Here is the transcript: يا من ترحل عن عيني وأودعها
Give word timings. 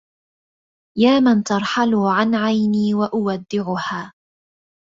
يا 0.97 1.19
من 1.19 1.43
ترحل 1.43 1.95
عن 1.95 2.35
عيني 2.35 2.93
وأودعها 2.93 4.13